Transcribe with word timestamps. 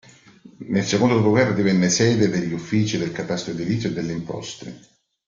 Nel 0.67 0.83
secondo 0.83 1.13
dopoguerra 1.17 1.51
divenne 1.51 1.87
sede 1.87 2.27
degli 2.29 2.53
uffici 2.53 2.97
del 2.97 3.11
catasto 3.11 3.51
edilizio 3.51 3.89
e 3.89 3.93
delle 3.93 4.13
imposte. 4.13 4.79